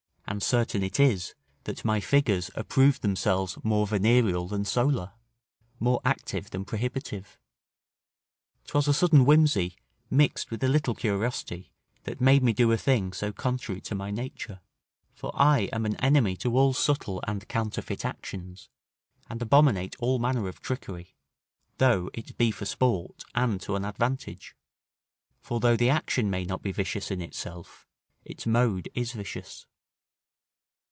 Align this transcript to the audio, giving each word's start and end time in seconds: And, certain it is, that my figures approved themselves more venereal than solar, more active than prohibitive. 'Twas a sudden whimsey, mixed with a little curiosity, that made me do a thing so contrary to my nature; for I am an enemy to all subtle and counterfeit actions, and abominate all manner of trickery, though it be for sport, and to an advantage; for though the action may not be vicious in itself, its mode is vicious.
And, 0.27 0.41
certain 0.41 0.81
it 0.81 0.97
is, 0.97 1.35
that 1.65 1.83
my 1.83 1.99
figures 1.99 2.49
approved 2.55 3.01
themselves 3.01 3.57
more 3.65 3.85
venereal 3.85 4.47
than 4.47 4.63
solar, 4.63 5.11
more 5.77 5.99
active 6.05 6.51
than 6.51 6.63
prohibitive. 6.63 7.37
'Twas 8.63 8.87
a 8.87 8.93
sudden 8.93 9.25
whimsey, 9.25 9.75
mixed 10.09 10.49
with 10.49 10.63
a 10.63 10.69
little 10.69 10.95
curiosity, 10.95 11.73
that 12.03 12.21
made 12.21 12.43
me 12.43 12.53
do 12.53 12.71
a 12.71 12.77
thing 12.77 13.11
so 13.11 13.33
contrary 13.33 13.81
to 13.81 13.93
my 13.93 14.09
nature; 14.09 14.61
for 15.13 15.31
I 15.35 15.67
am 15.73 15.85
an 15.85 15.97
enemy 15.97 16.37
to 16.37 16.57
all 16.57 16.73
subtle 16.73 17.21
and 17.27 17.45
counterfeit 17.49 18.05
actions, 18.05 18.69
and 19.29 19.41
abominate 19.41 19.97
all 19.99 20.17
manner 20.17 20.47
of 20.47 20.61
trickery, 20.61 21.17
though 21.77 22.09
it 22.13 22.37
be 22.37 22.51
for 22.51 22.65
sport, 22.65 23.25
and 23.35 23.59
to 23.63 23.75
an 23.75 23.83
advantage; 23.83 24.55
for 25.41 25.59
though 25.59 25.75
the 25.75 25.89
action 25.89 26.29
may 26.29 26.45
not 26.45 26.61
be 26.61 26.71
vicious 26.71 27.11
in 27.11 27.21
itself, 27.21 27.85
its 28.23 28.47
mode 28.47 28.87
is 28.95 29.11
vicious. 29.11 29.65